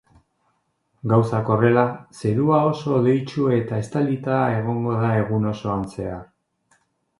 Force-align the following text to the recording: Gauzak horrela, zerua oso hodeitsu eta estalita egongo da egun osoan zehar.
Gauzak 1.11 1.51
horrela, 1.55 1.83
zerua 2.21 2.63
oso 2.71 2.97
hodeitsu 2.97 3.47
eta 3.59 3.83
estalita 3.85 4.41
egongo 4.57 4.99
da 5.05 5.15
egun 5.21 5.49
osoan 5.55 5.89
zehar. 5.95 6.27